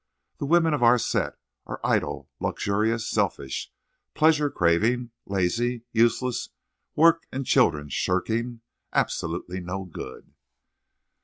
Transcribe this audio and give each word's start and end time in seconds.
The 0.39 0.47
women 0.47 0.73
of 0.73 0.81
our 0.81 0.97
set 0.97 1.35
are 1.67 1.79
idle, 1.83 2.27
luxurious, 2.39 3.07
selfish, 3.07 3.71
pleasure 4.15 4.49
craving, 4.49 5.11
lazy, 5.27 5.83
useless, 5.91 6.49
work 6.95 7.27
and 7.31 7.45
children 7.45 7.87
shirking, 7.89 8.61
absolutely 8.93 9.59
no 9.59 9.83
good." 9.85 10.33